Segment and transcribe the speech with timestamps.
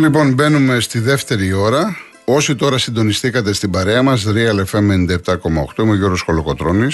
[0.00, 1.96] Λοιπόν, μπαίνουμε στη δεύτερη ώρα.
[2.24, 6.88] Όσοι τώρα συντονιστήκατε στην παρέα μας, Real FM 97,8, είμαι ο Γιώργος Χολοκοτρόνη.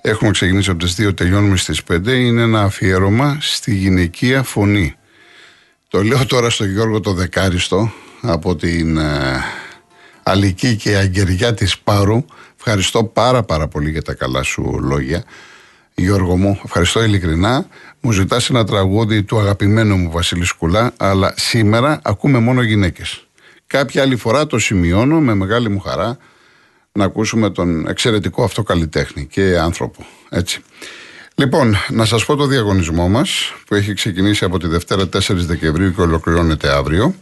[0.00, 2.06] Έχουμε ξεκινήσει από τις 2, τελειώνουμε στις 5.
[2.06, 4.94] Είναι ένα αφιέρωμα στη γυναικεία φωνή.
[5.88, 9.44] Το λέω τώρα στον Γιώργο το Δεκάριστο από την ε,
[10.22, 12.24] Αλική και Αγγεριά της Πάρου.
[12.56, 15.24] Ευχαριστώ πάρα πάρα πολύ για τα καλά σου λόγια.
[16.00, 17.66] Γιώργο μου, ευχαριστώ ειλικρινά.
[18.00, 23.26] Μου ζητάς ένα τραγούδι του αγαπημένου μου Βασίλη Σκουλά, αλλά σήμερα ακούμε μόνο γυναίκες.
[23.66, 26.16] Κάποια άλλη φορά το σημειώνω με μεγάλη μου χαρά
[26.92, 30.06] να ακούσουμε τον εξαιρετικό αυτό καλλιτέχνη και άνθρωπο.
[30.28, 30.60] Έτσι.
[31.34, 35.94] Λοιπόν, να σας πω το διαγωνισμό μας που έχει ξεκινήσει από τη Δευτέρα 4 Δεκεμβρίου
[35.94, 37.14] και ολοκληρώνεται αύριο.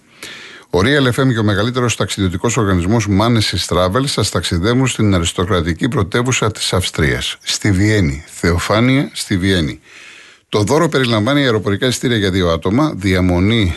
[0.70, 6.50] Ο Real FM και ο μεγαλύτερος ταξιδιωτικός οργανισμός Manes Travel σας ταξιδεύουν στην αριστοκρατική πρωτεύουσα
[6.50, 8.24] της Αυστρίας, στη Βιέννη.
[8.26, 9.80] Θεοφάνεια στη Βιέννη.
[10.48, 13.76] Το δώρο περιλαμβάνει αεροπορικά ειστήρια για δύο άτομα, διαμονή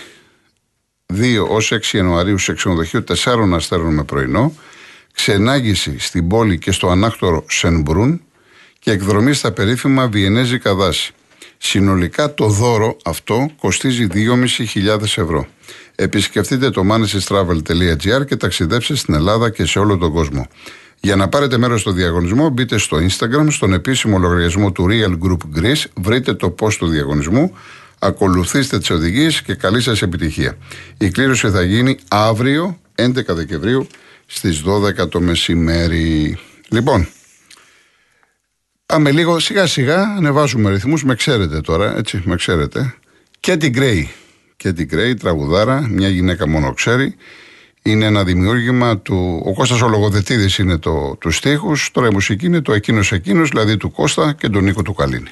[1.14, 4.54] 2 ως 6 Ιανουαρίου σε ξενοδοχείο 4 αστέρων με πρωινό,
[5.14, 8.22] ξενάγηση στην πόλη και στο ανάκτορο Σενμπρούν
[8.80, 11.14] και εκδρομή στα περίφημα Βιενέζικα δάση.
[11.64, 15.48] Συνολικά το δώρο αυτό κοστίζει 2.500 ευρώ.
[15.96, 20.48] Επισκεφτείτε το manesistravel.gr και ταξιδέψτε στην Ελλάδα και σε όλο τον κόσμο.
[21.00, 25.60] Για να πάρετε μέρος στο διαγωνισμό, μπείτε στο Instagram, στον επίσημο λογαριασμό του Real Group
[25.60, 27.54] Greece, βρείτε το post του διαγωνισμού,
[28.00, 30.58] ακολουθήστε τις οδηγίες και καλή σας επιτυχία.
[30.98, 33.88] Η κλήρωση θα γίνει αύριο, 11 Δεκεμβρίου,
[34.26, 36.38] στις 12 το μεσημέρι.
[36.70, 37.08] Λοιπόν,
[38.92, 42.94] πάμε λίγο σιγά σιγά, ανεβάζουμε ρυθμούς, με ξέρετε τώρα, έτσι, με ξέρετε.
[43.40, 44.04] Και την Gray,
[44.58, 47.16] και την Gray, τραγουδάρα, μια γυναίκα μόνο ξέρει.
[47.82, 49.42] Είναι ένα δημιούργημα του.
[49.46, 53.50] Ο Κώστας ο Λογοδετήδης είναι το, τους στίχους, τώρα η μουσική είναι το εκείνος εκείνος,
[53.50, 55.30] δηλαδή του Κώστα και τον Νίκο του Καλίνη.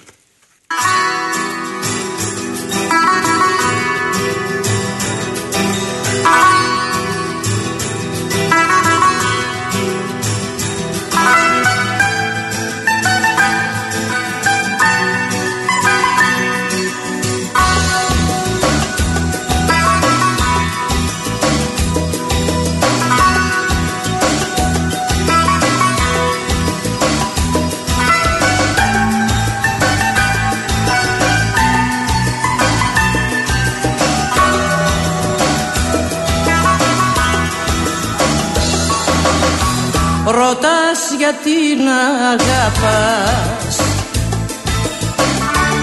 [41.30, 43.76] Γιατί να αγαπάς.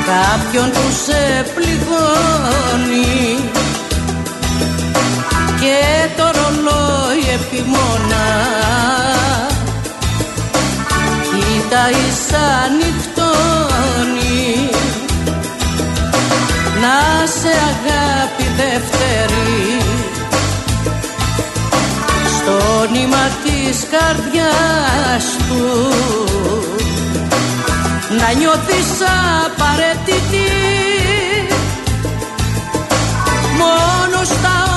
[0.07, 3.51] Κάποιον που σε πληγώνει
[5.61, 8.31] και το ρολόι επιμονά.
[11.31, 14.71] Κοίταει σαν νυχτώνει
[16.81, 20.06] να σε αγάπη δεύτερη
[22.97, 25.93] στο νήμα της καρδιάς του.
[28.19, 28.91] Να νιώθεις
[29.47, 30.49] απαραίτητη.
[33.59, 34.76] Μόνος στα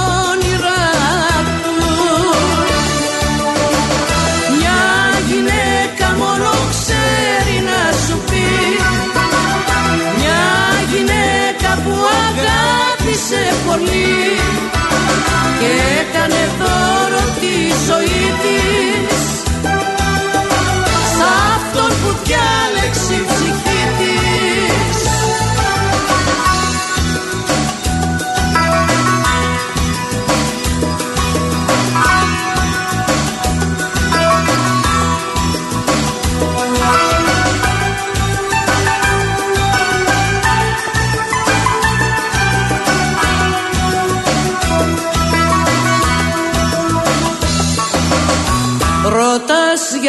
[22.35, 23.38] αυτόν που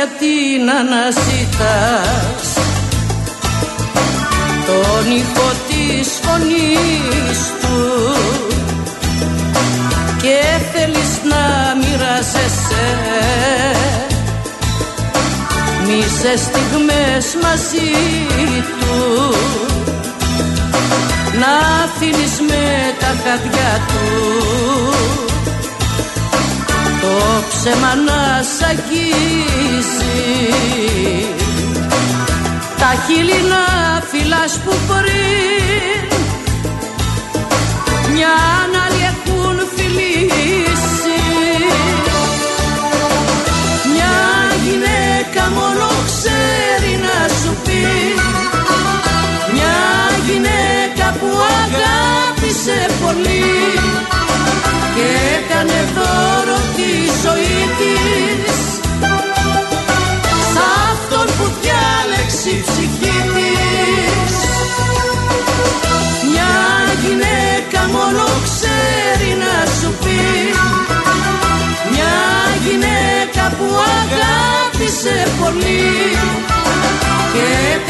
[0.01, 2.49] γιατί να αναζητάς
[4.67, 8.13] τον ήχο της φωνής του
[10.23, 10.41] και
[10.73, 12.89] θέλεις να μοιράζεσαι.
[15.87, 17.91] Μισές στιγμές μαζί
[18.81, 19.35] του.
[21.39, 25.30] Να αφήνεις με τα χαδιά του
[27.01, 30.11] το ψέμα να σ' αγγίζει
[32.79, 35.80] τα χείλη να φυλάς που πριν
[75.07, 76.17] αγάπησε πολύ.
[77.33, 77.90] Και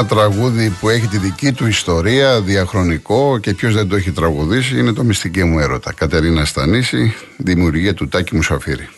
[0.00, 4.78] Ένα τραγούδι που έχει τη δική του ιστορία, διαχρονικό και ποιος δεν το έχει τραγουδήσει
[4.78, 5.92] είναι το Μυστική μου έρωτα.
[5.92, 8.88] Κατερίνα Στανίση, δημιουργία του Τάκη Μουσαφίρη.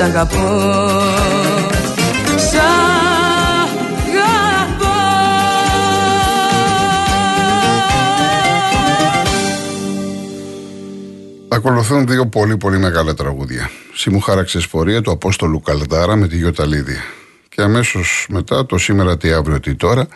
[0.00, 0.36] Σ' αγαπώ
[2.36, 2.54] Σ'
[4.14, 4.84] αγαπώ
[11.48, 13.70] Ακολουθούν δύο πολύ πολύ μεγάλα τραγούδια.
[13.94, 17.00] Σήμου χάραξες πορεία του Απόστολου Καλδάρα με τη Γιωταλίδια.
[17.48, 20.08] Και αμέσως μετά το σήμερα τι αύριο τι τώρα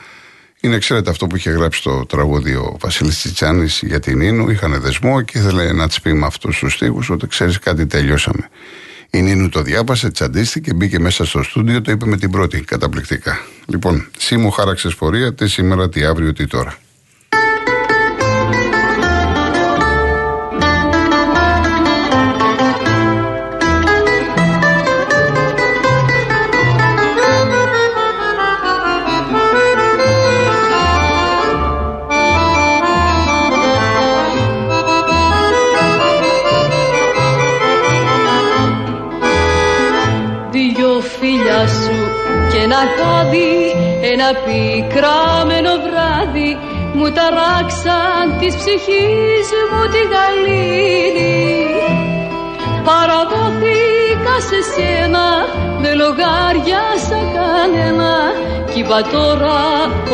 [0.61, 4.51] είναι, ξέρετε, αυτό που είχε γράψει το τραγούδι ο Βασίλης Τσιτσάνης για την Ίνου.
[4.51, 8.49] Είχαν δεσμό και ήθελε να της πει με αυτούς τους στίχους ότι ξέρεις κάτι, τελειώσαμε.
[9.15, 12.61] Η Νίνου το διάβασε, τσαντίστηκε, μπήκε μέσα στο στούντιο, το είπε με την πρώτη.
[12.61, 13.39] Καταπληκτικά.
[13.67, 16.77] Λοιπόν, Σήμου χάραξε πορεία, τι σήμερα, τι αύριο, τι τώρα.
[44.27, 46.59] Ένα πικραμένο βράδυ
[46.95, 51.67] Μου ταράξαν της ψυχής μου τη γαλήνη.
[52.85, 55.27] Παραδόθηκα σε σένα
[55.81, 58.13] Δεν λογάριασα κανένα
[58.73, 59.61] Κι είπα τώρα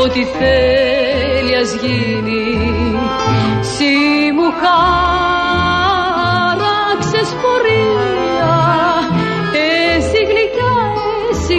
[0.04, 2.44] ότι θέλει ας γίνει.
[3.60, 3.94] Συ
[4.36, 5.29] μου χάραξες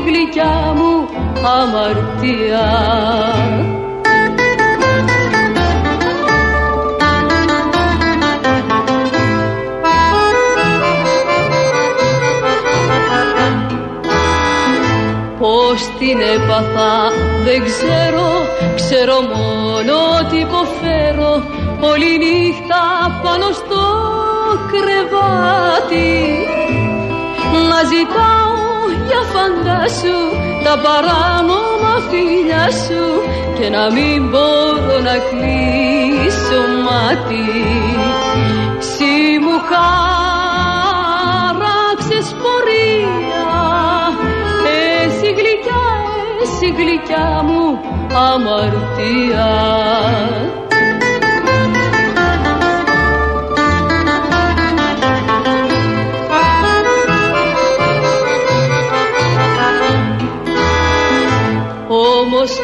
[0.06, 1.10] γλυκιά μου
[1.58, 2.70] αμαρτία.
[16.36, 17.12] Έπαθα
[17.46, 18.32] δεν ξέρω
[18.76, 21.44] Ξέρω μόνο ότι υποφέρω.
[21.92, 22.82] Όλη νύχτα
[23.24, 23.82] πάνω στο
[24.72, 26.12] κρεβάτι.
[27.70, 28.51] Να ζητάω
[29.42, 30.20] για φαντάσου
[30.64, 33.04] Τα παράνομα φίλια σου
[33.60, 37.48] Και να μην μπορώ να κλείσω μάτι.
[38.80, 39.88] Συ μου χάραξες
[42.42, 43.48] πορεία
[45.04, 45.86] Εσύ γλυκιά,
[46.44, 47.64] εσύ γλυκιά μου
[48.16, 49.50] αμαρτία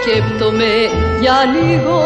[0.08, 0.74] σκέπτομαι
[1.20, 2.00] για λίγο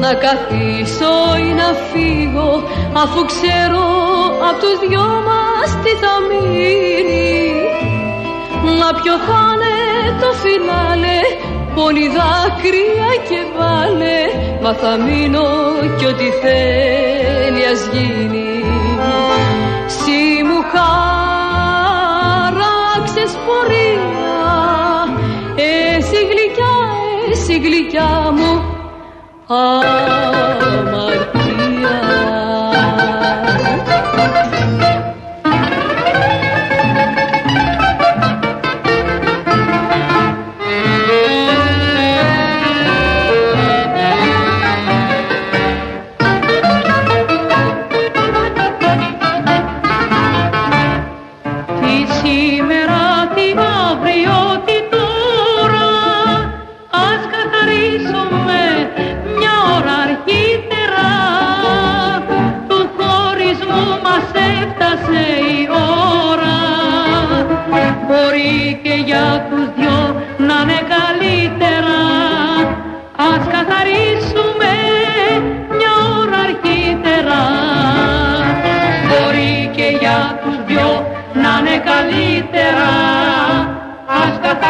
[0.00, 1.14] να καθίσω
[1.46, 2.62] ή να φύγω
[3.02, 3.86] αφού ξέρω
[4.48, 7.52] απ' τους δυο μας τι θα μείνει.
[8.78, 9.76] Μα ποιο θα είναι
[10.20, 11.18] το φινάλε
[11.74, 14.20] Πόνοι δάκρυα και βάλε
[14.62, 15.46] Μα θα μείνω
[15.98, 18.50] κι ό,τι θέλει ας γίνει
[29.50, 30.09] αμαρτία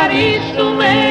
[0.02, 1.10] Ας καθαρίσουμε μια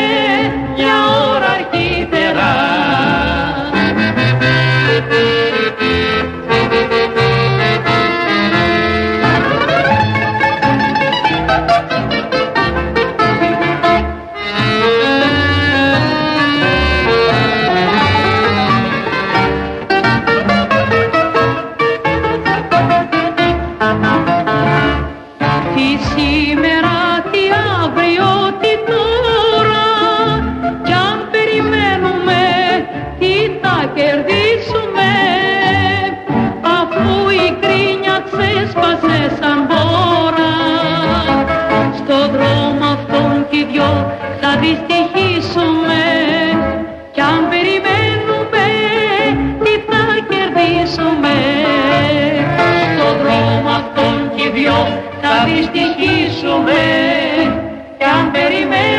[58.49, 58.98] Κι αν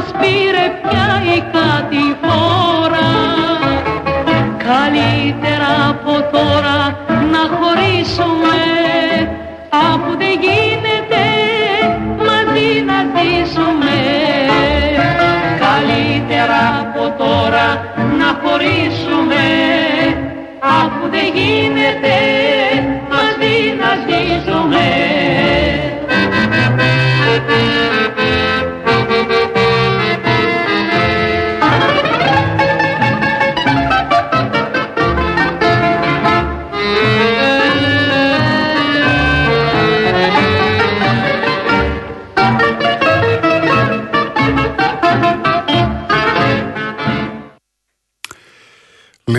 [0.00, 3.10] μας πήρε πια η κατηφόρα.
[4.68, 6.78] Καλύτερα από τώρα
[7.32, 8.60] να χωρίσουμε
[9.70, 11.24] Αφού δεν γίνεται
[12.28, 13.96] μαζί να ζήσουμε.
[15.64, 17.66] Καλύτερα από τώρα
[18.18, 19.09] να χωρίσουμε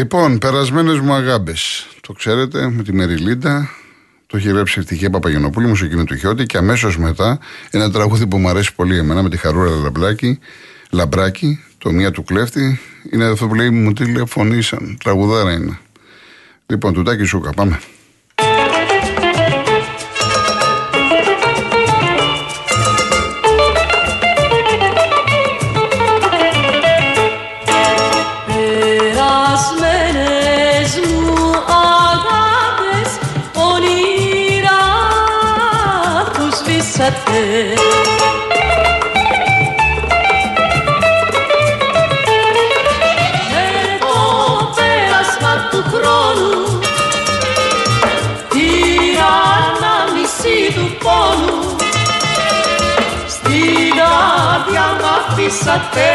[0.01, 1.53] Λοιπόν, περασμένες μου αγάπε.
[2.01, 3.69] Το ξέρετε, με τη Μεριλίντα.
[4.27, 6.45] Το έχει γράψει η Ευτυχία Παπαγενοπούλου, μουσική του Χιώτη.
[6.45, 7.39] Και αμέσως μετά
[7.69, 10.39] ένα τραγούδι που μου αρέσει πολύ εμένα με τη Χαρούρα Λαμπράκη.
[10.89, 12.79] Λαμπράκη, το μία του κλέφτη.
[13.11, 14.97] Είναι αυτό που λέει μου τηλεφωνήσαν.
[15.03, 15.77] Τραγουδάρα είναι.
[16.65, 17.79] Λοιπόν, τουτάκι σούκα, πάμε.
[37.01, 37.73] Σβήσατε
[43.51, 43.67] Με
[43.99, 44.15] το
[44.75, 46.55] πέρασμα του χρόνου
[48.49, 49.17] την
[49.57, 51.59] ανάμνηση του πόνου
[53.27, 53.95] στην
[54.53, 56.11] άδεια μ' αφήσατε.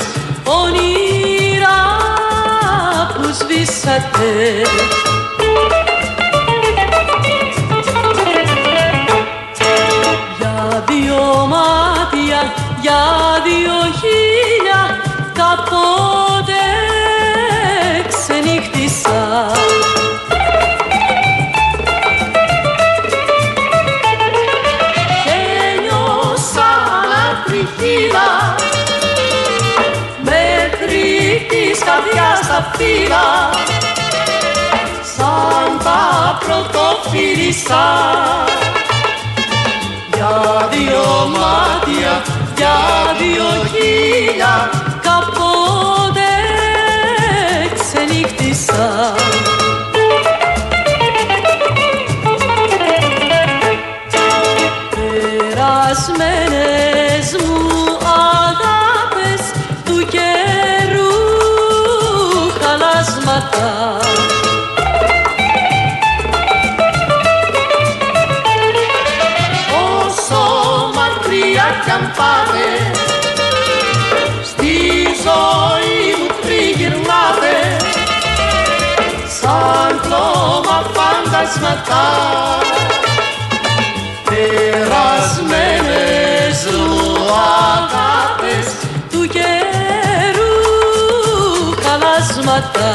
[3.98, 4.62] σβήσατε
[10.38, 13.02] Για δύο μάτια, για
[13.44, 14.98] δύο χίλια
[15.32, 16.64] κάποτε
[18.08, 19.50] ξενύχτησα.
[25.24, 26.68] Και νιώσα
[27.02, 28.54] ανατριχίλα
[30.22, 33.77] μέχρι της καρδιάς τα φύλλα σαν
[36.38, 37.84] τα πρωτοφύλισσα
[40.14, 42.22] για δύο μάτια,
[42.56, 42.76] για
[43.18, 44.70] δύο χίλια
[45.02, 45.57] κάποτε
[81.48, 82.06] φαντασματά
[84.24, 85.38] Περασμένες
[86.88, 87.04] μου
[87.74, 88.66] αγάπες
[89.10, 90.56] Του καιρού
[91.82, 92.90] χαλάσματα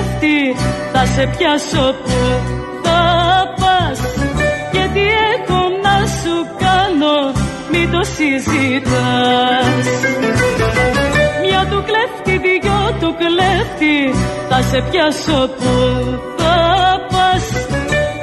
[0.00, 0.56] του κλέφτη
[0.92, 2.18] Θα σε πιάσω που
[2.82, 3.02] θα
[3.60, 4.00] πας.
[4.72, 7.16] Και τι έχω να σου κάνω
[7.70, 9.86] Μη το συζητάς.
[11.42, 13.96] Μια του κλέφτη, δυο του κλέφτη
[14.48, 15.74] Θα σε πιάσω που
[16.36, 16.58] θα
[17.12, 17.46] πας.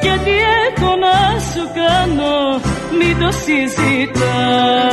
[0.02, 0.36] Και τι
[0.68, 2.36] έχω να σου κάνω
[3.00, 4.86] Μην το συζητάς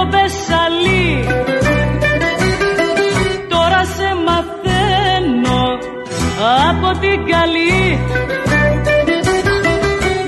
[0.00, 1.08] το Μπεσαλή
[3.48, 5.62] Τώρα σε μαθαίνω
[6.68, 7.98] από την καλή.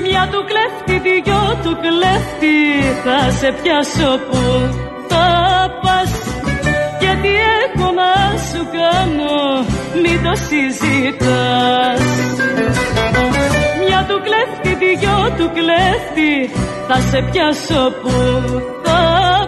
[0.05, 2.57] Μια του κλέφτη, δυο του κλέφτη
[3.03, 4.41] Θα σε πιάσω που
[5.09, 5.27] θα
[5.81, 6.11] πας.
[6.99, 7.29] Και Γιατί
[7.63, 8.13] έχω να
[8.47, 9.35] σου κάνω
[10.01, 12.03] μην το συζητάς.
[13.85, 16.33] Μια του κλέφτη, δυο του κλέφτη
[16.87, 18.11] θα σε πιάσω που
[18.83, 19.42] θα πας Γιατί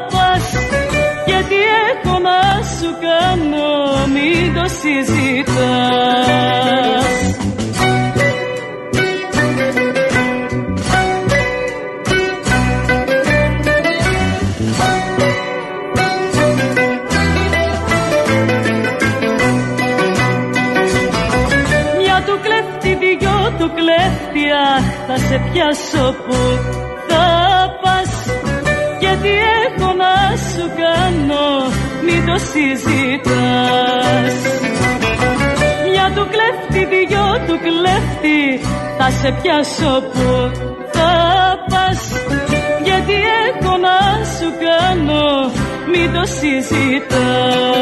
[2.05, 6.25] έχω να σου κάνω μην το συζητάς
[32.55, 34.33] μην το συζητάς.
[35.91, 38.39] Μια του κλέφτη, δυο του κλέφτη
[38.97, 40.51] θα σε πιάσω που
[40.91, 41.13] θα
[41.69, 42.11] πας.
[42.83, 43.97] Γιατί έχω να
[44.37, 45.51] σου κάνω
[45.91, 47.75] μην το συζητάς